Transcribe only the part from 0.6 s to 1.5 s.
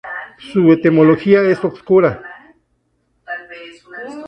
etimología